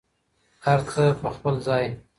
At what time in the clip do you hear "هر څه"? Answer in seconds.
0.65-1.03